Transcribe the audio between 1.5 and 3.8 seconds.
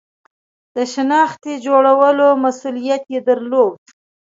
د جوړولو مسئولیت یې درلود.